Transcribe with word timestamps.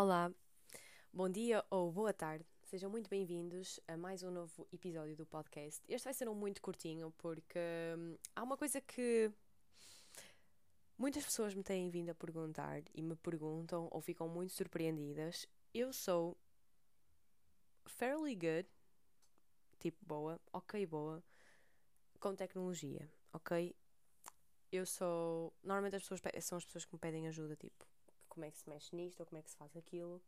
Olá, 0.00 0.32
bom 1.12 1.28
dia 1.28 1.64
ou 1.68 1.90
boa 1.90 2.12
tarde. 2.12 2.46
Sejam 2.62 2.88
muito 2.88 3.10
bem-vindos 3.10 3.80
a 3.88 3.96
mais 3.96 4.22
um 4.22 4.30
novo 4.30 4.64
episódio 4.72 5.16
do 5.16 5.26
podcast. 5.26 5.82
Este 5.88 6.04
vai 6.04 6.14
ser 6.14 6.28
um 6.28 6.36
muito 6.36 6.62
curtinho 6.62 7.12
porque 7.18 7.58
hum, 7.98 8.16
há 8.36 8.44
uma 8.44 8.56
coisa 8.56 8.80
que 8.80 9.28
muitas 10.96 11.24
pessoas 11.24 11.52
me 11.52 11.64
têm 11.64 11.90
vindo 11.90 12.10
a 12.10 12.14
perguntar 12.14 12.80
e 12.94 13.02
me 13.02 13.16
perguntam 13.16 13.88
ou 13.90 14.00
ficam 14.00 14.28
muito 14.28 14.52
surpreendidas. 14.52 15.48
Eu 15.74 15.92
sou 15.92 16.38
fairly 17.84 18.36
good, 18.36 18.68
tipo 19.80 19.98
boa, 20.06 20.40
ok 20.52 20.86
boa, 20.86 21.20
com 22.20 22.36
tecnologia, 22.36 23.10
ok? 23.32 23.74
Eu 24.70 24.86
sou. 24.86 25.52
Normalmente 25.60 25.96
as 25.96 26.02
pessoas 26.02 26.20
pe- 26.20 26.40
são 26.40 26.56
as 26.56 26.64
pessoas 26.64 26.84
que 26.84 26.94
me 26.94 27.00
pedem 27.00 27.26
ajuda, 27.26 27.56
tipo, 27.56 27.84
como 28.38 28.44
é 28.44 28.50
que 28.52 28.58
se 28.58 28.68
mexe 28.68 28.94
nisto 28.94 29.18
ou 29.20 29.26
como 29.26 29.38
é 29.40 29.42
que 29.42 29.50
se 29.50 29.56
faz 29.56 29.76
aquilo. 29.76 30.22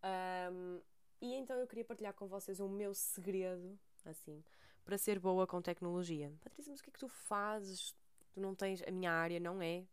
Ahm, 0.00 0.80
e 1.20 1.34
então 1.34 1.58
eu 1.58 1.66
queria 1.66 1.84
partilhar 1.84 2.14
com 2.14 2.28
vocês 2.28 2.60
o 2.60 2.68
meu 2.68 2.94
segredo, 2.94 3.76
assim, 4.04 4.44
para 4.84 4.96
ser 4.96 5.18
boa 5.18 5.44
com 5.44 5.60
tecnologia. 5.60 6.32
Patrícia, 6.40 6.70
mas 6.70 6.80
o 6.80 6.84
que 6.84 6.90
é 6.90 6.92
que 6.92 6.98
tu 7.00 7.08
fazes? 7.08 7.94
Tu 8.32 8.40
não 8.40 8.54
tens. 8.54 8.80
A 8.86 8.90
minha 8.92 9.10
área 9.10 9.40
não 9.40 9.60
é 9.60 9.84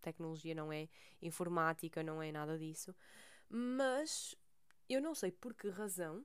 tecnologia, 0.00 0.54
não 0.54 0.72
é 0.72 0.88
informática, 1.20 2.02
não 2.02 2.22
é 2.22 2.32
nada 2.32 2.58
disso. 2.58 2.94
Mas 3.50 4.34
eu 4.88 5.02
não 5.02 5.14
sei 5.14 5.30
por 5.30 5.52
que 5.54 5.68
razão. 5.68 6.24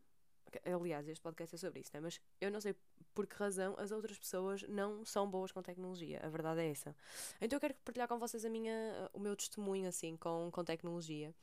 Aliás, 0.65 1.07
este 1.07 1.21
podcast 1.21 1.55
é 1.55 1.57
sobre 1.57 1.79
isso, 1.81 1.91
né? 1.93 1.99
Mas 1.99 2.19
eu 2.39 2.51
não 2.51 2.59
sei 2.61 2.75
por 3.13 3.27
que 3.27 3.35
razão 3.35 3.75
as 3.77 3.91
outras 3.91 4.17
pessoas 4.17 4.63
não 4.63 5.05
são 5.05 5.29
boas 5.29 5.51
com 5.51 5.61
tecnologia. 5.61 6.19
A 6.23 6.29
verdade 6.29 6.61
é 6.61 6.69
essa. 6.69 6.95
Então 7.39 7.57
eu 7.57 7.61
quero 7.61 7.73
partilhar 7.85 8.07
com 8.07 8.17
vocês 8.17 8.43
a 8.45 8.49
minha, 8.49 9.09
o 9.13 9.19
meu 9.19 9.35
testemunho, 9.35 9.87
assim, 9.87 10.17
com, 10.17 10.49
com 10.51 10.63
tecnologia. 10.63 11.33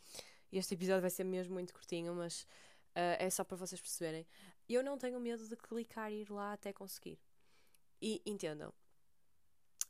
Este 0.53 0.75
episódio 0.75 1.01
vai 1.03 1.11
ser 1.11 1.25
mesmo 1.25 1.55
muito 1.55 1.73
curtinho, 1.73 2.15
mas 2.15 2.47
ah, 2.95 3.17
é 3.19 3.31
só 3.31 3.45
para 3.45 3.57
vocês 3.57 3.81
perceberem. 3.81 4.27
Eu 4.69 4.83
não 4.83 4.99
tenho 4.99 5.19
medo 5.21 5.47
de 5.47 5.57
clicar 5.57 6.13
e 6.13 6.23
ir 6.23 6.31
lá 6.31 6.53
até 6.53 6.73
conseguir. 6.73 7.19
E 8.01 8.23
entendam, 8.25 8.73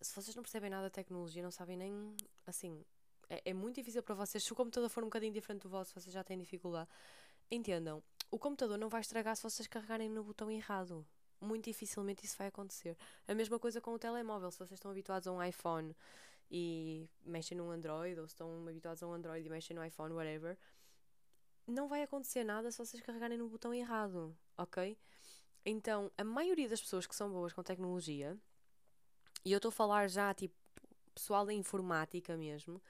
se 0.00 0.14
vocês 0.14 0.34
não 0.34 0.42
percebem 0.42 0.70
nada 0.70 0.88
de 0.88 0.92
tecnologia, 0.92 1.42
não 1.42 1.50
sabem 1.50 1.76
nem. 1.76 2.16
Assim, 2.46 2.84
é, 3.28 3.42
é 3.50 3.54
muito 3.54 3.76
difícil 3.76 4.02
para 4.02 4.14
vocês. 4.14 4.42
Se 4.42 4.52
o 4.52 4.56
computador 4.56 4.88
for 4.90 5.02
um 5.02 5.06
bocadinho 5.06 5.32
diferente 5.32 5.62
do 5.62 5.68
vosso, 5.68 5.98
vocês 5.98 6.12
já 6.12 6.24
têm 6.24 6.38
dificuldade. 6.38 6.88
Entendam, 7.50 8.02
o 8.30 8.38
computador 8.38 8.78
não 8.78 8.88
vai 8.88 9.00
estragar 9.00 9.36
se 9.36 9.42
vocês 9.42 9.66
carregarem 9.66 10.08
no 10.08 10.22
botão 10.22 10.50
errado. 10.50 11.06
Muito 11.40 11.64
dificilmente 11.64 12.24
isso 12.24 12.36
vai 12.36 12.48
acontecer. 12.48 12.96
A 13.26 13.34
mesma 13.34 13.58
coisa 13.58 13.80
com 13.80 13.92
o 13.92 13.98
telemóvel. 13.98 14.50
Se 14.50 14.58
vocês 14.58 14.72
estão 14.72 14.90
habituados 14.90 15.26
a 15.26 15.32
um 15.32 15.42
iPhone 15.42 15.96
e 16.50 17.08
mexem 17.24 17.56
num 17.56 17.70
Android, 17.70 18.20
ou 18.20 18.26
se 18.26 18.34
estão 18.34 18.66
habituados 18.68 19.02
a 19.02 19.06
um 19.06 19.12
Android 19.12 19.46
e 19.46 19.50
mexem 19.50 19.74
no 19.74 19.84
iPhone, 19.84 20.14
whatever, 20.14 20.58
não 21.66 21.88
vai 21.88 22.02
acontecer 22.02 22.44
nada 22.44 22.70
se 22.70 22.78
vocês 22.78 23.02
carregarem 23.02 23.38
no 23.38 23.48
botão 23.48 23.72
errado, 23.72 24.36
ok? 24.58 24.98
Então, 25.64 26.10
a 26.16 26.24
maioria 26.24 26.68
das 26.68 26.80
pessoas 26.80 27.06
que 27.06 27.14
são 27.14 27.30
boas 27.30 27.52
com 27.52 27.62
tecnologia, 27.62 28.36
e 29.44 29.52
eu 29.52 29.58
estou 29.58 29.68
a 29.70 29.72
falar 29.72 30.08
já, 30.08 30.32
tipo, 30.34 30.54
pessoal 31.14 31.46
da 31.46 31.52
informática 31.52 32.36
mesmo, 32.36 32.82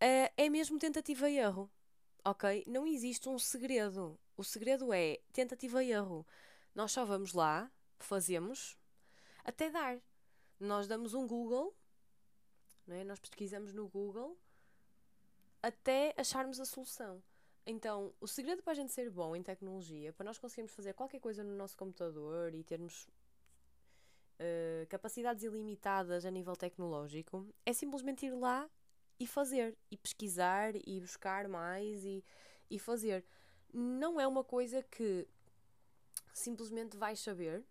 eh, 0.00 0.32
é 0.36 0.48
mesmo 0.48 0.78
tentativa 0.78 1.28
e 1.30 1.38
erro, 1.38 1.70
ok? 2.26 2.64
Não 2.66 2.86
existe 2.86 3.28
um 3.28 3.38
segredo. 3.38 4.18
O 4.36 4.42
segredo 4.42 4.92
é 4.92 5.20
tentativa 5.32 5.82
e 5.82 5.92
erro. 5.92 6.26
Nós 6.74 6.90
só 6.90 7.04
vamos 7.04 7.32
lá, 7.32 7.70
fazemos, 7.98 8.76
até 9.44 9.70
dar. 9.70 9.98
Nós 10.58 10.88
damos 10.88 11.14
um 11.14 11.26
Google, 11.26 11.74
não 12.86 12.96
é? 12.96 13.04
Nós 13.04 13.20
pesquisamos 13.20 13.72
no 13.72 13.88
Google 13.88 14.36
até 15.62 16.14
acharmos 16.16 16.58
a 16.58 16.64
solução. 16.64 17.22
Então, 17.64 18.12
o 18.20 18.26
segredo 18.26 18.62
para 18.62 18.72
a 18.72 18.76
gente 18.76 18.92
ser 18.92 19.08
bom 19.10 19.34
em 19.34 19.42
tecnologia, 19.42 20.12
para 20.12 20.24
nós 20.24 20.38
conseguirmos 20.38 20.72
fazer 20.72 20.94
qualquer 20.94 21.20
coisa 21.20 21.42
no 21.42 21.54
nosso 21.56 21.76
computador 21.76 22.54
e 22.54 22.62
termos 22.62 23.08
eh, 24.38 24.86
capacidades 24.88 25.42
ilimitadas 25.42 26.24
a 26.24 26.30
nível 26.30 26.54
tecnológico, 26.54 27.46
é 27.64 27.72
simplesmente 27.72 28.26
ir 28.26 28.34
lá 28.34 28.68
e 29.18 29.26
fazer, 29.26 29.76
e 29.90 29.96
pesquisar, 29.96 30.74
e 30.86 31.00
buscar 31.00 31.48
mais 31.48 32.04
e, 32.04 32.24
e 32.70 32.78
fazer. 32.78 33.24
Não 33.72 34.20
é 34.20 34.26
uma 34.26 34.44
coisa 34.44 34.82
que 34.82 35.26
simplesmente 36.32 36.96
vais 36.96 37.20
saber. 37.20 37.64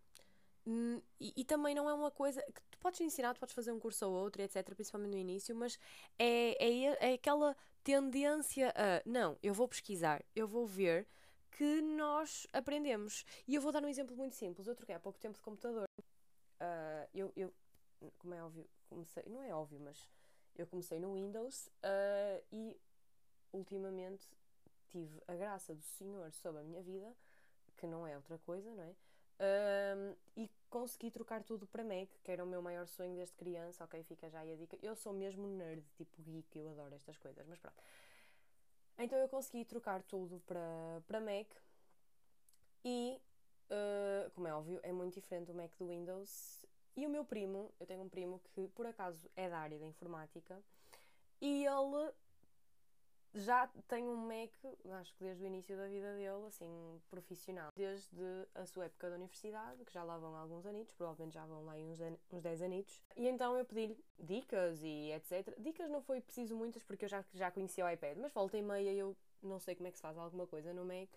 Hum, 0.68 1.02
E, 1.20 1.34
e 1.38 1.46
também 1.46 1.76
não 1.76 1.90
é 1.90 1.94
uma 1.94 2.12
coisa 2.12 2.42
que 2.42 2.62
tu 2.72 2.78
podes 2.80 3.00
ensinar, 3.02 3.34
tu 3.36 3.40
podes 3.40 3.56
fazer 3.56 3.72
um 3.72 3.80
curso 3.80 4.06
ou 4.08 4.14
outro, 4.14 4.42
etc., 4.42 4.74
principalmente 4.76 5.12
no 5.12 5.18
início, 5.18 5.56
mas 5.56 5.78
é, 6.18 6.58
é, 6.64 7.12
é 7.12 7.14
aquela 7.14 7.56
tendência 7.84 8.74
a 8.76 9.02
não, 9.06 9.38
eu 9.44 9.54
vou 9.54 9.68
pesquisar, 9.68 10.24
eu 10.36 10.48
vou 10.48 10.66
ver 10.66 11.08
que 11.52 11.82
nós 11.82 12.48
aprendemos. 12.54 13.26
E 13.48 13.56
eu 13.56 13.62
vou 13.62 13.72
dar 13.72 13.84
um 13.84 13.88
exemplo 13.88 14.16
muito 14.16 14.36
simples. 14.36 14.68
Eu 14.68 14.76
troquei 14.76 14.96
há 14.96 15.00
pouco 15.00 15.20
tempo 15.20 15.36
de 15.36 15.42
computador. 15.42 15.86
Ah, 16.60 17.08
eu, 17.14 17.32
eu, 17.36 17.54
como 18.18 18.34
é 18.34 18.44
óbvio, 18.44 18.68
comecei, 18.90 19.24
não 19.28 19.42
é 19.44 19.54
óbvio, 19.54 19.80
mas 19.80 20.10
eu 20.58 20.68
comecei 20.68 21.00
no 21.00 21.14
Windows 21.14 21.70
ah, 21.84 22.42
e 22.52 22.78
ultimamente 23.52 24.28
tive 24.88 25.22
a 25.28 25.36
graça 25.36 25.74
do 25.74 25.84
Senhor 25.84 26.32
sobre 26.32 26.62
a 26.62 26.64
minha 26.64 26.82
vida, 26.82 27.14
que 27.78 27.88
não 27.88 28.06
é 28.06 28.16
outra 28.16 28.38
coisa, 28.40 28.74
não 28.74 28.84
é? 28.84 28.96
Ahm, 29.38 30.16
e 30.38 30.50
consegui 30.70 31.12
trocar 31.12 31.44
tudo 31.44 31.68
para 31.68 31.84
Mac, 31.84 32.10
que 32.24 32.32
era 32.32 32.44
o 32.44 32.48
meu 32.48 32.62
maior 32.62 32.88
sonho 32.88 33.16
desde 33.16 33.36
criança. 33.36 33.84
Ok, 33.84 34.02
fica 34.04 34.30
já 34.30 34.40
aí 34.40 34.54
a 34.54 34.56
dica. 34.56 34.78
Eu 34.82 34.96
sou 34.96 35.14
mesmo 35.14 35.48
nerd, 35.48 35.84
tipo 35.96 36.22
geek, 36.22 36.58
eu 36.58 36.70
adoro 36.70 36.96
estas 36.96 37.18
coisas, 37.18 37.46
mas 37.48 37.60
pronto. 37.60 37.76
Então 38.98 39.18
eu 39.20 39.28
consegui 39.28 39.66
trocar 39.66 40.02
tudo 40.04 40.42
para, 40.46 41.02
para 41.06 41.20
Mac 41.20 41.48
e, 42.84 43.20
ah, 43.70 44.30
como 44.34 44.48
é 44.48 44.54
óbvio, 44.54 44.80
é 44.84 44.92
muito 44.92 45.16
diferente 45.16 45.48
do 45.48 45.54
Mac 45.54 45.72
do 45.78 45.88
Windows. 45.88 46.66
E 46.96 47.06
o 47.06 47.10
meu 47.10 47.26
primo, 47.26 47.74
eu 47.80 47.86
tenho 47.86 48.04
um 48.04 48.10
primo 48.10 48.42
que 48.54 48.68
por 48.70 48.86
acaso 48.86 49.30
é 49.36 49.50
da 49.50 49.58
área 49.58 49.78
da 49.78 49.86
informática 49.86 50.62
e 51.42 51.66
ele 51.66 52.14
já 53.36 53.68
tem 53.90 54.08
um 54.08 54.16
Mac, 54.16 54.52
acho 55.00 55.14
que 55.16 55.24
desde 55.24 55.44
o 55.44 55.48
início 55.48 55.76
da 55.76 55.88
vida 55.88 56.14
dele, 56.16 56.48
assim, 56.48 57.02
profissional. 57.10 57.70
Desde 57.76 58.48
a 58.56 58.66
sua 58.66 58.86
época 58.86 59.10
da 59.10 59.16
universidade, 59.16 59.84
que 59.84 59.92
já 59.92 60.04
lá 60.04 60.18
vão 60.18 60.36
alguns 60.36 60.66
anitos, 60.66 60.94
provavelmente 60.94 61.34
já 61.34 61.46
vão 61.46 61.66
lá 61.66 61.74
uns, 61.74 62.00
uns 62.32 62.42
10 62.42 62.62
anitos. 62.62 63.04
E 63.18 63.28
então 63.28 63.58
eu 63.58 63.66
pedi-lhe 63.66 63.98
dicas 64.18 64.82
e 64.82 65.12
etc. 65.12 65.54
Dicas 65.60 65.90
não 65.90 66.02
foi 66.02 66.22
preciso 66.22 66.56
muitas, 66.56 66.82
porque 66.84 67.06
eu 67.06 67.10
já, 67.10 67.26
já 67.34 67.52
conhecia 67.52 67.86
o 67.86 67.90
iPad, 67.90 68.18
mas 68.20 68.32
volta 68.32 68.58
e 68.58 68.62
meia 68.62 68.94
eu 68.94 69.16
não 69.44 69.60
sei 69.60 69.76
como 69.76 69.88
é 69.88 69.92
que 69.92 69.98
se 69.98 70.02
faz 70.02 70.18
alguma 70.18 70.48
coisa 70.48 70.74
no 70.74 70.86
Mac. 70.86 71.10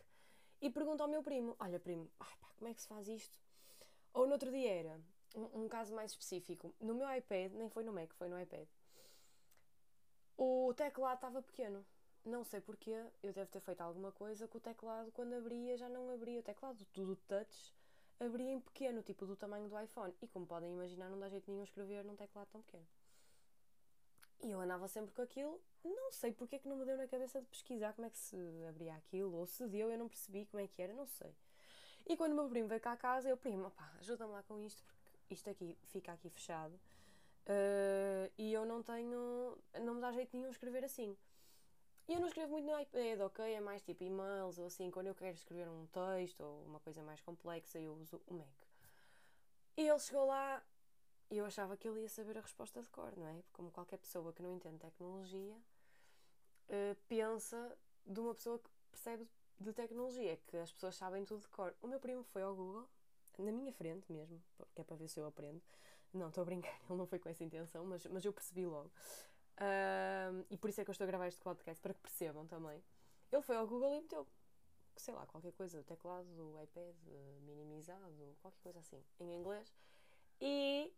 E 0.61 0.69
pergunto 0.71 1.03
ao 1.05 1.09
meu 1.09 1.22
primo, 1.22 1.55
olha 1.61 1.78
primo, 1.78 2.11
ai 2.19 2.37
pá, 2.41 2.49
como 2.56 2.69
é 2.69 2.75
que 2.75 2.83
se 2.83 2.88
faz 2.88 3.06
isto? 3.06 3.38
Ou 4.12 4.27
no 4.27 4.33
outro 4.33 4.50
dia 4.50 4.72
era, 4.72 5.00
um, 5.34 5.69
caso 5.69 5.94
mais 5.94 6.12
específico, 6.12 6.75
no 6.81 6.94
meu 6.94 7.12
iPad, 7.16 7.53
nem 7.53 7.69
foi 7.69 7.84
no 7.84 7.93
Mac, 7.93 8.12
foi 8.15 8.28
no 8.28 8.41
iPad. 8.41 8.66
O 10.37 10.72
teclado 10.75 11.16
estava 11.16 11.43
pequeno. 11.43 11.84
Não 12.25 12.44
sei 12.44 12.61
porquê, 12.61 13.05
eu 13.22 13.33
devo 13.33 13.50
ter 13.50 13.61
feito 13.61 13.81
alguma 13.81 14.12
coisa 14.12 14.47
que 14.47 14.56
o 14.56 14.61
teclado, 14.61 15.11
quando 15.12 15.34
abria, 15.34 15.77
já 15.77 15.88
não 15.88 16.11
abria. 16.12 16.41
O 16.41 16.43
teclado 16.43 16.87
do 16.93 17.17
touch 17.17 17.75
abria 18.21 18.53
em 18.53 18.61
pequeno, 18.61 19.03
tipo 19.03 19.25
do 19.25 19.37
tamanho 19.37 19.69
do 19.69 19.81
iPhone. 19.81 20.15
E 20.21 20.28
como 20.28 20.47
podem 20.47 20.72
imaginar, 20.72 21.09
não 21.09 21.19
dá 21.19 21.28
jeito 21.28 21.50
nenhum 21.50 21.65
escrever 21.65 22.05
num 22.05 22.17
teclado 22.17 22.49
tão 22.49 22.61
pequeno. 22.62 22.87
E 24.41 24.50
eu 24.50 24.61
andava 24.61 24.87
sempre 24.87 25.12
com 25.12 25.22
aquilo, 25.22 25.61
não 25.84 26.12
sei 26.12 26.33
porque 26.33 26.56
é 26.56 26.59
que 26.61 26.69
não 26.69 26.77
me 26.77 26.84
deu 26.84 26.97
na 26.97 27.09
cabeça 27.09 27.41
de 27.41 27.47
pesquisar 27.49 27.93
como 27.94 28.06
é 28.06 28.11
que 28.11 28.19
se 28.19 28.37
abria 28.69 28.94
aquilo, 28.94 29.34
ou 29.34 29.47
se 29.47 29.67
deu, 29.67 29.91
eu 29.91 29.99
não 29.99 30.09
percebi 30.09 30.47
como 30.47 30.62
é 30.62 30.69
que 30.69 30.81
era, 30.81 30.93
não 30.93 31.06
sei. 31.06 31.34
E 32.06 32.17
quando 32.17 32.33
o 32.33 32.34
meu 32.37 32.49
primo 32.49 32.69
veio 32.69 32.81
cá 32.81 32.93
a 32.93 32.97
casa, 32.97 33.28
eu, 33.28 33.37
primo, 33.37 33.71
pá, 33.72 33.93
ajuda-me 33.99 34.33
lá 34.33 34.43
com 34.44 34.61
isto, 34.61 34.83
porque 34.84 34.97
isto 35.34 35.49
aqui 35.50 35.77
fica 35.84 36.12
aqui 36.12 36.28
fechado. 36.31 36.78
eh, 37.47 38.31
e 38.39 38.53
eu 38.53 38.65
não 38.66 38.83
tenho, 38.83 39.56
não 39.83 39.94
me 39.94 40.00
dá 40.00 40.12
jeito 40.12 40.37
nenhum 40.37 40.50
escrever 40.50 40.84
assim. 40.84 41.16
E 42.09 42.15
eu 42.15 42.21
não 42.21 42.27
escrevo 42.28 42.53
muito 42.53 42.65
no 42.66 42.78
iPad, 42.81 43.21
ok? 43.21 43.44
É 43.55 43.61
mais 43.61 43.82
tipo 43.82 44.02
e-mails 44.05 44.58
ou 44.58 44.67
assim, 44.67 44.91
quando 44.91 45.08
eu 45.08 45.14
quero 45.14 45.37
escrever 45.37 45.69
um 45.69 45.87
texto 45.87 46.41
ou 46.43 46.64
uma 46.64 46.81
coisa 46.81 47.02
mais 47.02 47.20
complexa, 47.20 47.79
eu 47.79 47.94
uso 47.94 48.20
o 48.26 48.35
Mac. 48.35 48.49
E 49.76 49.88
ele 49.88 49.99
chegou 49.99 50.26
lá 50.26 50.62
e 51.31 51.37
eu 51.38 51.44
achava 51.47 51.76
que 51.76 51.87
ele 51.88 52.00
ia 52.02 52.08
saber 52.08 52.37
a 52.38 52.41
resposta 52.41 52.81
de 52.82 52.88
cor, 52.88 53.17
não 53.17 53.26
é? 53.29 53.43
Como 53.52 53.70
qualquer 53.70 53.99
pessoa 53.99 54.32
que 54.32 54.43
não 54.43 54.55
entende 54.55 54.79
tecnologia 54.79 55.56
eh, 56.69 56.97
pensa 57.08 57.76
de 58.06 58.20
uma 58.20 58.35
pessoa 58.35 58.58
que 58.58 58.70
percebe 58.91 59.29
de 59.61 59.73
tecnologia, 59.73 60.37
que 60.47 60.56
as 60.56 60.73
pessoas 60.73 60.97
sabem 60.97 61.25
tudo 61.25 61.41
de 61.41 61.49
cor. 61.49 61.75
O 61.82 61.87
meu 61.87 62.00
primo 62.00 62.23
foi 62.25 62.43
ao 62.43 62.55
Google, 62.55 62.88
na 63.43 63.52
minha 63.52 63.73
frente 63.73 64.11
mesmo, 64.12 64.43
porque 64.56 64.81
é 64.81 64.85
para 64.85 64.96
ver 64.96 65.08
se 65.08 65.20
eu 65.20 65.26
aprendo. 65.26 65.62
Não, 66.12 66.29
estou 66.29 66.43
a 66.43 66.44
brincar, 66.44 66.79
ele 66.88 66.99
não 66.99 67.06
foi 67.06 67.19
com 67.19 67.29
essa 67.29 67.44
intenção, 67.44 67.85
mas, 67.85 68.06
mas 68.06 68.25
eu 68.25 68.32
percebi 68.32 68.67
logo. 68.67 68.90
Ahm, 69.58 70.44
e 70.50 70.56
por 70.56 70.70
isso 70.70 70.81
é 70.81 70.85
que 70.85 70.90
eu 70.90 70.93
estou 70.93 71.05
a 71.05 71.08
gravar 71.08 71.26
este 71.29 71.40
podcast, 71.40 71.81
para 71.81 71.94
que 71.94 72.00
percebam 72.00 72.46
também. 72.46 72.82
Ele 73.31 73.43
foi 73.43 73.56
ao 73.56 73.67
Google 73.67 73.94
e 73.94 74.00
meteu, 74.00 74.26
sei 74.96 75.12
lá, 75.14 75.26
qualquer 75.26 75.52
coisa, 75.52 75.81
o 75.81 75.85
teclado 75.85 76.26
do 76.35 76.62
iPad 76.62 76.94
minimizado, 77.43 78.37
qualquer 78.40 78.61
coisa 78.62 78.79
assim, 78.79 79.02
em 79.20 79.35
inglês. 79.35 79.75
E 80.40 80.93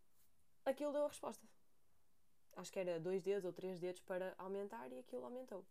aquilo 0.65 0.93
deu 0.93 1.05
a 1.05 1.09
resposta. 1.09 1.47
Acho 2.57 2.73
que 2.73 2.79
era 2.79 3.01
dois 3.01 3.23
dedos 3.23 3.45
ou 3.45 3.53
três 3.53 3.81
dedos 3.81 4.01
para 4.03 4.35
aumentar 4.39 4.93
e 4.93 4.99
aquilo 4.99 5.25
aumentou. 5.25 5.65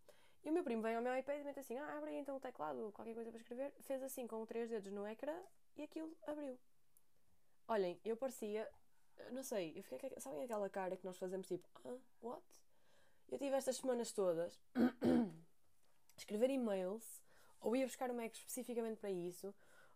E 0.43 0.49
o 0.49 0.53
meu 0.53 0.63
primo 0.63 0.81
vem 0.81 0.95
ao 0.95 1.01
meu 1.01 1.15
iPad 1.17 1.41
e 1.41 1.43
mete 1.43 1.59
assim: 1.59 1.77
ah, 1.77 1.97
abre 1.97 2.11
aí 2.11 2.17
então 2.17 2.35
o 2.35 2.39
teclado, 2.39 2.91
qualquer 2.93 3.13
coisa 3.13 3.29
para 3.29 3.39
escrever. 3.39 3.71
Fez 3.81 4.01
assim 4.01 4.25
com 4.25 4.45
três 4.45 4.69
dedos 4.69 4.91
no 4.91 5.05
ecrã 5.05 5.37
e 5.79 5.83
aquilo 5.83 6.15
abriu. 6.27 6.59
Olhem, 7.67 7.99
eu 8.03 8.17
parecia. 8.17 8.69
Não 9.31 9.43
sei, 9.43 9.73
eu 9.77 9.83
fiquei. 9.83 10.11
Sabem 10.17 10.43
aquela 10.43 10.69
cara 10.69 10.97
que 10.97 11.05
nós 11.05 11.17
fazemos 11.17 11.47
tipo: 11.47 11.67
ah, 11.85 11.97
what? 12.21 12.43
Eu 13.29 13.37
tive 13.37 13.55
estas 13.55 13.77
semanas 13.77 14.11
todas 14.11 14.59
escrever 16.17 16.49
e-mails, 16.49 17.21
ou 17.61 17.75
ia 17.75 17.85
buscar 17.85 18.09
um 18.11 18.15
Mac 18.15 18.33
especificamente 18.33 18.97
para 18.97 19.11
isso, 19.11 19.53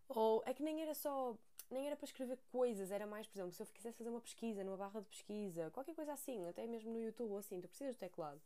ou 0.07 0.41
é 0.45 0.53
que 0.53 0.63
nem 0.63 0.81
era 0.81 0.93
só. 0.93 1.37
Nem 1.69 1.87
era 1.87 1.95
para 1.95 2.05
escrever 2.05 2.37
coisas, 2.51 2.91
era 2.91 3.07
mais, 3.07 3.25
por 3.25 3.35
exemplo, 3.35 3.51
se 3.51 3.63
eu 3.63 3.65
quisesse 3.67 3.97
fazer 3.97 4.09
uma 4.09 4.21
pesquisa 4.21 4.63
numa 4.63 4.77
barra 4.77 5.01
de 5.01 5.07
pesquisa, 5.07 5.71
qualquer 5.71 5.95
coisa 5.95 6.13
assim, 6.13 6.45
até 6.45 6.67
mesmo 6.67 6.91
no 6.91 6.99
YouTube 6.99 7.31
ou 7.31 7.37
assim, 7.37 7.59
tu 7.59 7.67
precisas 7.67 7.95
de 7.95 7.99
teclado. 7.99 8.39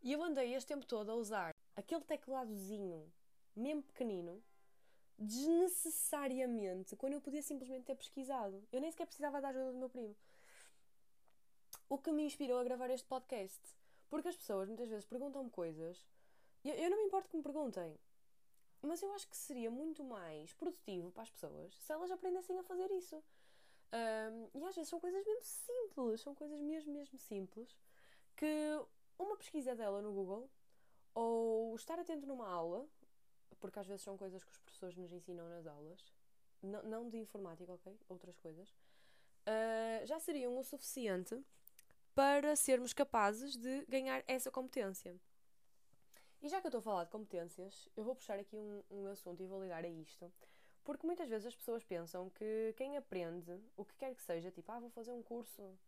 E 0.00 0.12
eu 0.12 0.22
andei 0.22 0.54
este 0.54 0.68
tempo 0.68 0.86
todo 0.86 1.10
a 1.10 1.14
usar 1.14 1.54
aquele 1.76 2.02
tecladozinho, 2.02 3.12
mesmo 3.54 3.82
pequenino, 3.82 4.42
desnecessariamente, 5.20 6.96
quando 6.96 7.12
eu 7.12 7.20
podia 7.20 7.42
simplesmente 7.42 7.84
ter 7.84 7.94
pesquisado. 7.94 8.66
Eu 8.72 8.80
nem 8.80 8.90
sequer 8.90 9.06
precisava 9.06 9.40
da 9.40 9.48
ajuda 9.50 9.72
do 9.72 9.78
meu 9.78 9.90
primo. 9.90 10.16
O 11.88 11.98
que 11.98 12.10
me 12.10 12.24
inspirou 12.24 12.58
a 12.58 12.64
gravar 12.64 12.88
este 12.90 13.06
podcast. 13.06 13.60
Porque 14.08 14.28
as 14.28 14.36
pessoas 14.36 14.68
muitas 14.68 14.88
vezes 14.88 15.04
perguntam-me 15.04 15.50
coisas. 15.50 16.04
Eu, 16.64 16.74
eu 16.74 16.90
não 16.90 16.96
me 16.96 17.04
importo 17.04 17.28
que 17.28 17.36
me 17.36 17.42
perguntem. 17.42 17.96
Mas 18.82 19.02
eu 19.02 19.12
acho 19.12 19.28
que 19.28 19.36
seria 19.36 19.70
muito 19.70 20.02
mais 20.02 20.52
produtivo 20.54 21.10
para 21.12 21.22
as 21.22 21.30
pessoas 21.30 21.74
se 21.74 21.92
elas 21.92 22.10
aprendessem 22.10 22.58
a 22.58 22.62
fazer 22.62 22.90
isso. 22.92 23.22
Um, 23.92 24.48
e 24.54 24.64
às 24.64 24.74
vezes 24.74 24.88
são 24.88 25.00
coisas 25.00 25.24
mesmo 25.24 25.42
simples, 25.42 26.20
são 26.20 26.34
coisas 26.34 26.60
mesmo, 26.60 26.92
mesmo 26.92 27.18
simples, 27.18 27.76
que 28.36 28.46
uma 29.18 29.36
pesquisa 29.36 29.74
dela 29.74 30.00
no 30.00 30.12
Google 30.12 30.48
ou 31.12 31.74
estar 31.74 31.98
atento 31.98 32.26
numa 32.26 32.48
aula, 32.48 32.86
porque 33.58 33.78
às 33.78 33.86
vezes 33.86 34.02
são 34.02 34.16
coisas 34.16 34.42
que 34.44 34.50
os 34.50 34.58
professores 34.58 34.96
nos 34.96 35.12
ensinam 35.12 35.48
nas 35.48 35.66
aulas, 35.66 36.12
não, 36.62 36.82
não 36.82 37.08
de 37.08 37.18
informática, 37.18 37.72
ok? 37.72 37.98
Outras 38.08 38.38
coisas, 38.38 38.68
uh, 38.70 40.06
já 40.06 40.18
seriam 40.18 40.56
o 40.58 40.62
suficiente 40.62 41.38
para 42.14 42.54
sermos 42.56 42.92
capazes 42.92 43.56
de 43.56 43.84
ganhar 43.86 44.22
essa 44.26 44.50
competência. 44.50 45.16
E 46.42 46.48
já 46.48 46.60
que 46.60 46.66
eu 46.66 46.70
estou 46.70 46.80
a 46.80 46.82
falar 46.82 47.04
de 47.04 47.10
competências, 47.10 47.88
eu 47.96 48.04
vou 48.04 48.14
puxar 48.14 48.38
aqui 48.38 48.56
um, 48.56 48.82
um 48.90 49.06
assunto 49.08 49.42
e 49.42 49.46
vou 49.46 49.62
ligar 49.62 49.84
a 49.84 49.88
isto, 49.88 50.32
porque 50.84 51.06
muitas 51.06 51.28
vezes 51.28 51.46
as 51.46 51.54
pessoas 51.54 51.84
pensam 51.84 52.30
que 52.30 52.74
quem 52.76 52.96
aprende 52.96 53.60
o 53.76 53.84
que 53.84 53.94
quer 53.96 54.14
que 54.14 54.22
seja, 54.22 54.50
tipo, 54.50 54.70
ah, 54.72 54.80
vou 54.80 54.90
fazer 54.90 55.12
um 55.12 55.22
curso 55.22 55.78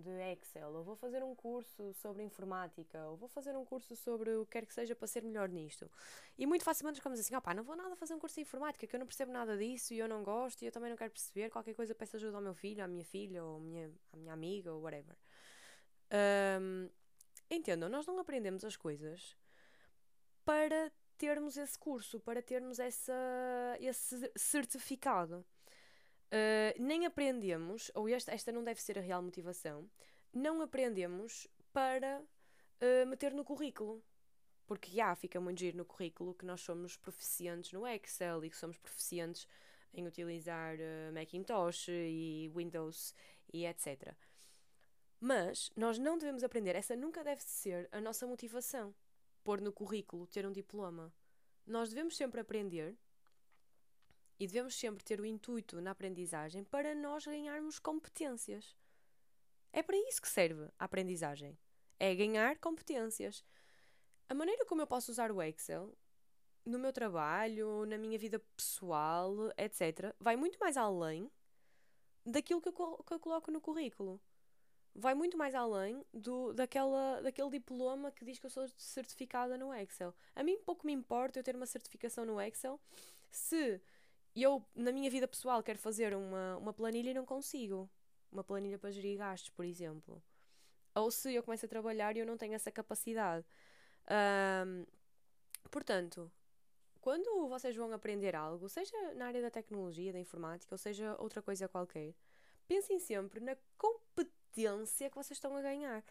de 0.00 0.32
Excel, 0.32 0.70
ou 0.70 0.84
vou 0.84 0.96
fazer 0.96 1.22
um 1.22 1.34
curso 1.34 1.92
sobre 1.94 2.22
informática, 2.22 3.04
ou 3.06 3.16
vou 3.16 3.28
fazer 3.28 3.56
um 3.56 3.64
curso 3.64 3.96
sobre 3.96 4.34
o 4.36 4.44
que 4.44 4.52
quer 4.52 4.66
que 4.66 4.74
seja 4.74 4.94
para 4.94 5.06
ser 5.06 5.22
melhor 5.22 5.48
nisto. 5.48 5.90
E 6.36 6.46
muito 6.46 6.64
facilmente 6.64 6.96
ficamos 6.96 7.18
assim, 7.18 7.34
opá, 7.34 7.54
não 7.54 7.62
vou 7.62 7.76
nada 7.76 7.94
fazer 7.96 8.14
um 8.14 8.18
curso 8.18 8.36
de 8.36 8.42
informática, 8.42 8.86
que 8.86 8.94
eu 8.94 9.00
não 9.00 9.06
percebo 9.06 9.32
nada 9.32 9.56
disso 9.56 9.92
e 9.94 9.98
eu 9.98 10.08
não 10.08 10.22
gosto 10.22 10.62
e 10.62 10.66
eu 10.66 10.72
também 10.72 10.90
não 10.90 10.96
quero 10.96 11.10
perceber, 11.10 11.50
qualquer 11.50 11.74
coisa 11.74 11.94
peço 11.94 12.16
ajuda 12.16 12.36
ao 12.36 12.42
meu 12.42 12.54
filho, 12.54 12.82
à 12.82 12.88
minha 12.88 13.04
filha, 13.04 13.42
ou 13.44 13.56
à 13.56 13.60
minha, 13.60 13.92
à 14.12 14.16
minha 14.16 14.32
amiga, 14.32 14.72
ou 14.72 14.82
whatever. 14.82 15.16
Um, 16.60 16.88
entendam, 17.50 17.88
nós 17.88 18.06
não 18.06 18.18
aprendemos 18.18 18.64
as 18.64 18.76
coisas 18.76 19.36
para 20.44 20.90
termos 21.18 21.56
esse 21.56 21.78
curso, 21.78 22.20
para 22.20 22.40
termos 22.40 22.78
essa, 22.78 23.12
esse 23.80 24.32
certificado. 24.36 25.44
Uh, 26.28 26.82
nem 26.82 27.06
aprendemos, 27.06 27.90
ou 27.94 28.08
esta, 28.08 28.32
esta 28.32 28.52
não 28.52 28.62
deve 28.62 28.82
ser 28.82 28.98
a 28.98 29.02
real 29.02 29.22
motivação, 29.22 29.88
não 30.32 30.60
aprendemos 30.60 31.48
para 31.72 32.20
uh, 32.20 33.06
meter 33.06 33.32
no 33.32 33.44
currículo. 33.44 34.02
Porque 34.66 34.90
já 34.90 35.14
fica 35.14 35.40
muito 35.40 35.60
giro 35.60 35.78
no 35.78 35.84
currículo 35.86 36.34
que 36.34 36.44
nós 36.44 36.60
somos 36.60 36.94
proficientes 36.98 37.72
no 37.72 37.86
Excel 37.86 38.44
e 38.44 38.50
que 38.50 38.56
somos 38.56 38.76
proficientes 38.76 39.48
em 39.94 40.06
utilizar 40.06 40.76
uh, 40.76 41.12
Macintosh 41.14 41.88
e 41.88 42.50
Windows 42.54 43.14
e 43.50 43.64
etc. 43.64 44.14
Mas 45.18 45.70
nós 45.74 45.98
não 45.98 46.18
devemos 46.18 46.44
aprender, 46.44 46.76
essa 46.76 46.94
nunca 46.94 47.24
deve 47.24 47.42
ser 47.42 47.88
a 47.90 48.00
nossa 48.00 48.26
motivação. 48.26 48.94
Pôr 49.42 49.60
no 49.60 49.72
currículo, 49.72 50.26
ter 50.26 50.46
um 50.46 50.52
diploma. 50.52 51.12
Nós 51.66 51.88
devemos 51.88 52.16
sempre 52.16 52.40
aprender 52.40 52.96
e 54.38 54.46
devemos 54.46 54.74
sempre 54.74 55.04
ter 55.04 55.20
o 55.20 55.26
intuito 55.26 55.80
na 55.80 55.90
aprendizagem 55.90 56.64
para 56.64 56.94
nós 56.94 57.26
ganharmos 57.26 57.78
competências. 57.78 58.76
É 59.72 59.82
para 59.82 59.96
isso 59.96 60.22
que 60.22 60.28
serve 60.28 60.68
a 60.78 60.84
aprendizagem. 60.84 61.58
É 61.98 62.14
ganhar 62.14 62.58
competências. 62.58 63.44
A 64.28 64.34
maneira 64.34 64.64
como 64.64 64.82
eu 64.82 64.86
posso 64.86 65.10
usar 65.10 65.32
o 65.32 65.42
Excel 65.42 65.96
no 66.64 66.78
meu 66.78 66.92
trabalho, 66.92 67.84
na 67.86 67.96
minha 67.96 68.18
vida 68.18 68.38
pessoal, 68.54 69.34
etc., 69.56 70.14
vai 70.20 70.36
muito 70.36 70.58
mais 70.58 70.76
além 70.76 71.30
daquilo 72.24 72.60
que 72.60 72.68
eu, 72.68 72.72
que 72.72 73.14
eu 73.14 73.18
coloco 73.18 73.50
no 73.50 73.60
currículo. 73.60 74.20
Vai 74.94 75.14
muito 75.14 75.36
mais 75.36 75.54
além 75.54 76.04
do, 76.12 76.52
daquela, 76.52 77.20
daquele 77.22 77.50
diploma 77.50 78.10
que 78.10 78.24
diz 78.24 78.38
que 78.38 78.46
eu 78.46 78.50
sou 78.50 78.68
certificada 78.76 79.56
no 79.56 79.72
Excel. 79.72 80.14
A 80.34 80.42
mim 80.42 80.58
pouco 80.58 80.86
me 80.86 80.92
importa 80.92 81.38
eu 81.38 81.42
ter 81.42 81.56
uma 81.56 81.66
certificação 81.66 82.24
no 82.24 82.40
Excel 82.40 82.80
se 83.30 83.80
e 84.38 84.42
eu, 84.44 84.64
na 84.72 84.92
minha 84.92 85.10
vida 85.10 85.26
pessoal, 85.26 85.60
quero 85.64 85.80
fazer 85.80 86.14
uma, 86.14 86.56
uma 86.58 86.72
planilha 86.72 87.10
e 87.10 87.14
não 87.14 87.26
consigo. 87.26 87.90
Uma 88.30 88.44
planilha 88.44 88.78
para 88.78 88.92
gerir 88.92 89.18
gastos, 89.18 89.50
por 89.50 89.64
exemplo. 89.64 90.22
Ou 90.94 91.10
se 91.10 91.34
eu 91.34 91.42
começo 91.42 91.66
a 91.66 91.68
trabalhar 91.68 92.16
e 92.16 92.20
eu 92.20 92.26
não 92.26 92.36
tenho 92.36 92.54
essa 92.54 92.70
capacidade. 92.70 93.44
Um, 94.64 94.86
portanto, 95.72 96.30
quando 97.00 97.48
vocês 97.48 97.74
vão 97.74 97.92
aprender 97.92 98.36
algo, 98.36 98.68
seja 98.68 98.96
na 99.14 99.26
área 99.26 99.42
da 99.42 99.50
tecnologia, 99.50 100.12
da 100.12 100.20
informática, 100.20 100.72
ou 100.72 100.78
seja 100.78 101.16
outra 101.18 101.42
coisa 101.42 101.66
qualquer, 101.66 102.14
pensem 102.68 103.00
sempre 103.00 103.40
na 103.40 103.56
competência 103.76 105.10
que 105.10 105.16
vocês 105.16 105.36
estão 105.36 105.56
a 105.56 105.60
ganhar. 105.60 106.04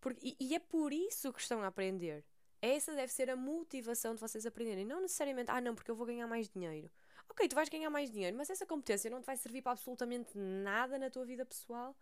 Porque, 0.00 0.34
e, 0.40 0.48
e 0.48 0.54
é 0.56 0.58
por 0.58 0.92
isso 0.92 1.32
que 1.32 1.40
estão 1.40 1.62
a 1.62 1.68
aprender. 1.68 2.24
Essa 2.60 2.96
deve 2.96 3.12
ser 3.12 3.30
a 3.30 3.36
motivação 3.36 4.12
de 4.12 4.20
vocês 4.20 4.44
aprenderem. 4.44 4.84
Não 4.84 5.00
necessariamente, 5.00 5.52
ah, 5.52 5.60
não, 5.60 5.76
porque 5.76 5.92
eu 5.92 5.94
vou 5.94 6.04
ganhar 6.04 6.26
mais 6.26 6.48
dinheiro. 6.48 6.90
Ok, 7.28 7.48
tu 7.48 7.54
vais 7.54 7.68
ganhar 7.68 7.90
mais 7.90 8.10
dinheiro, 8.10 8.36
mas 8.36 8.50
essa 8.50 8.66
competência 8.66 9.10
não 9.10 9.20
te 9.20 9.26
vai 9.26 9.36
servir 9.36 9.62
para 9.62 9.72
absolutamente 9.72 10.36
nada 10.36 10.98
na 10.98 11.10
tua 11.10 11.24
vida 11.24 11.44
pessoal? 11.44 11.96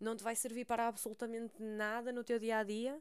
Não 0.00 0.16
te 0.16 0.24
vai 0.24 0.34
servir 0.34 0.64
para 0.64 0.88
absolutamente 0.88 1.62
nada 1.62 2.12
no 2.12 2.24
teu 2.24 2.38
dia 2.38 2.58
a 2.58 2.64
dia? 2.64 3.00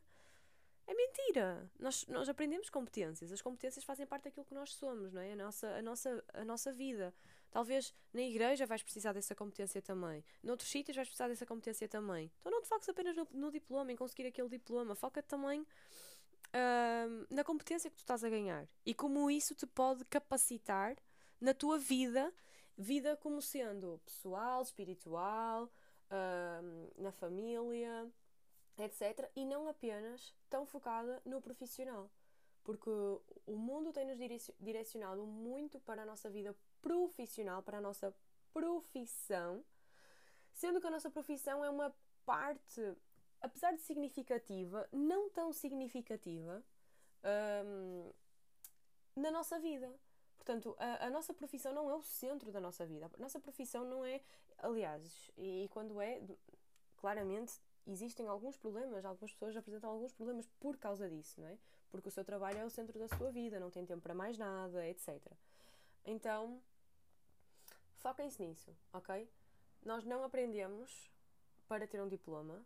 É 0.86 0.94
mentira! 0.94 1.72
Nós, 1.80 2.06
nós 2.08 2.28
aprendemos 2.28 2.70
competências. 2.70 3.32
As 3.32 3.42
competências 3.42 3.84
fazem 3.86 4.06
parte 4.06 4.26
daquilo 4.26 4.46
que 4.46 4.54
nós 4.54 4.74
somos, 4.74 5.14
não 5.14 5.22
é? 5.22 5.34
A 5.34 5.36
nossa, 5.36 5.68
a 5.68 5.82
nossa, 5.82 6.24
a 6.34 6.44
nossa 6.44 6.72
vida. 6.74 7.14
Talvez 7.50 7.94
na 8.14 8.22
igreja 8.22 8.66
vais 8.66 8.84
precisar 8.84 9.14
dessa 9.14 9.34
competência 9.34 9.82
também. 9.82 10.24
Noutros 10.44 10.70
sítios 10.70 10.96
vais 10.96 11.08
precisar 11.08 11.28
dessa 11.28 11.46
competência 11.46 11.88
também. 11.88 12.32
Então 12.40 12.52
não 12.52 12.62
te 12.62 12.68
foques 12.68 12.90
apenas 12.90 13.16
no, 13.16 13.28
no 13.32 13.52
diploma, 13.52 13.92
em 13.92 13.96
conseguir 13.96 14.28
aquele 14.28 14.50
diploma. 14.50 14.94
Foca 14.94 15.24
também 15.24 15.62
uh, 15.62 17.26
na 17.30 17.44
competência 17.44 17.90
que 17.90 17.96
tu 17.96 18.02
estás 18.02 18.24
a 18.24 18.30
ganhar. 18.30 18.68
E 18.86 18.94
como 18.94 19.32
isso 19.32 19.56
te 19.56 19.66
pode 19.66 20.04
capacitar 20.06 20.98
na 21.42 21.54
tua 21.54 21.78
vida, 21.78 22.32
vida 22.78 23.18
como 23.18 23.42
sendo 23.42 24.00
pessoal, 24.06 24.62
espiritual, 24.62 25.66
uh, 25.66 27.02
na 27.02 27.12
família, 27.12 28.10
etc. 28.78 29.30
E 29.36 29.44
não 29.44 29.68
apenas 29.68 30.34
tão 30.50 30.66
focada 30.66 31.22
no 31.26 31.42
profissional. 31.42 32.10
Porque 32.64 32.90
o 32.90 33.56
mundo 33.56 33.92
tem-nos 33.92 34.20
direcionado 34.60 35.26
muito 35.26 35.80
para 35.80 36.04
a 36.04 36.06
nossa 36.06 36.30
vida 36.30 36.56
profissional, 36.80 37.64
para 37.64 37.80
a 37.80 37.82
nossa 37.82 38.16
profissão, 38.54 39.64
sendo 40.54 40.80
que 40.80 40.88
a 40.88 40.92
nossa 40.92 41.10
profissão 41.10 41.66
é 41.66 41.70
uma 41.70 41.96
parte, 42.24 42.96
apesar 43.42 43.74
de 43.74 43.82
significativa, 43.82 44.88
não 44.92 45.30
tão 45.30 45.52
significativa 45.52 46.64
um, 47.66 48.12
na 49.16 49.32
nossa 49.32 49.60
vida. 49.60 49.92
Portanto, 50.42 50.76
a, 50.80 51.06
a, 51.06 51.10
nossa 51.12 51.36
profissão 51.36 51.72
não 51.72 51.88
é 51.88 51.94
o 51.94 52.02
centro 52.02 52.52
da 52.52 52.60
nossa 52.60 52.84
vida. 52.84 53.12
A 53.14 53.22
nossa 53.22 53.40
profissão 53.40 53.86
não 53.86 54.04
é. 54.04 54.20
Aliás, 54.58 55.30
e, 55.38 55.66
e 55.66 55.70
quando 55.70 56.02
é, 56.02 56.20
claramente 56.98 57.62
existem 57.86 58.28
alguns 58.28 58.58
problemas, 58.58 59.06
algumas 59.06 59.32
pessoas 59.32 59.56
apresentam 59.56 59.92
alguns 59.92 60.12
problemas 60.12 60.48
por 60.60 60.78
causa 60.78 61.08
disso, 61.08 61.40
não 61.40 61.48
é? 61.48 61.58
Porque 61.92 62.10
o 62.10 62.12
seu 62.12 62.26
trabalho 62.26 62.58
é 62.58 62.66
o 62.66 62.72
centro 62.72 62.98
da 62.98 63.08
sua 63.08 63.32
vida, 63.32 63.60
não 63.60 63.70
tem 63.70 63.86
tempo 63.86 64.02
para 64.02 64.16
mais 64.16 64.36
nada, 64.36 64.88
etc. 64.88 65.22
Então, 66.04 66.60
foquem-se 67.98 68.42
nisso, 68.42 68.76
ok? 68.94 69.30
Nós 69.86 70.04
não 70.06 70.24
aprendemos 70.24 71.12
para 71.68 71.86
ter 71.86 72.02
um 72.02 72.08
diploma, 72.08 72.66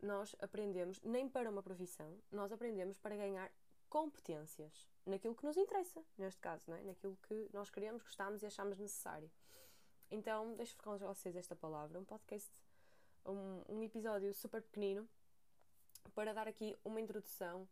nós 0.00 0.36
aprendemos 0.40 1.00
nem 1.02 1.28
para 1.28 1.50
uma 1.50 1.64
profissão, 1.64 2.16
nós 2.30 2.52
aprendemos 2.52 2.96
para 2.96 3.16
ganhar 3.16 3.50
competências 3.88 4.88
naquilo 5.04 5.34
que 5.34 5.44
nos 5.44 5.56
interessa, 5.56 6.02
neste 6.18 6.40
caso, 6.40 6.64
não 6.68 6.76
é? 6.76 6.82
naquilo 6.82 7.16
que 7.28 7.48
nós 7.52 7.70
queremos, 7.70 8.02
gostamos 8.02 8.42
e 8.42 8.46
achamos 8.46 8.78
necessário. 8.78 9.30
Então, 10.10 10.54
deixo 10.54 10.76
com 10.78 10.96
vocês 10.98 11.34
esta 11.36 11.56
palavra, 11.56 11.98
um 11.98 12.04
podcast, 12.04 12.50
um, 13.24 13.62
um 13.68 13.82
episódio 13.82 14.32
super 14.34 14.62
pequenino, 14.62 15.08
para 16.14 16.32
dar 16.32 16.46
aqui 16.46 16.76
uma 16.84 17.00
introdução 17.00 17.62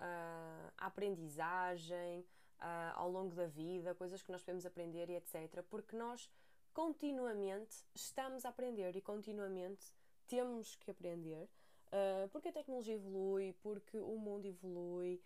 uh, 0.00 0.72
a 0.76 0.86
aprendizagem 0.86 2.20
uh, 2.60 2.94
ao 2.94 3.10
longo 3.10 3.34
da 3.34 3.46
vida, 3.46 3.94
coisas 3.94 4.22
que 4.22 4.30
nós 4.30 4.42
podemos 4.42 4.66
aprender 4.66 5.08
e 5.08 5.16
etc. 5.16 5.62
Porque 5.68 5.96
nós 5.96 6.30
continuamente 6.72 7.84
estamos 7.94 8.44
a 8.44 8.50
aprender 8.50 8.94
e 8.96 9.00
continuamente 9.00 9.92
temos 10.26 10.76
que 10.76 10.90
aprender. 10.90 11.48
Uh, 11.88 12.28
porque 12.30 12.48
a 12.48 12.52
tecnologia 12.52 12.94
evolui, 12.94 13.54
porque 13.62 13.98
o 13.98 14.18
mundo 14.18 14.46
evolui, 14.46 15.22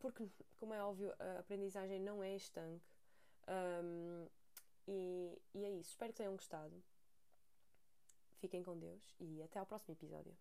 porque, 0.00 0.28
como 0.58 0.74
é 0.74 0.82
óbvio, 0.82 1.12
a 1.18 1.40
aprendizagem 1.40 2.00
não 2.00 2.22
é 2.22 2.34
estanque. 2.34 2.86
Um, 3.48 4.26
e, 4.86 5.38
e 5.54 5.64
é 5.64 5.70
isso. 5.70 5.90
Espero 5.90 6.12
que 6.12 6.18
tenham 6.18 6.32
gostado. 6.32 6.82
Fiquem 8.40 8.62
com 8.62 8.78
Deus 8.78 9.14
e 9.18 9.42
até 9.42 9.58
ao 9.58 9.66
próximo 9.66 9.94
episódio. 9.94 10.36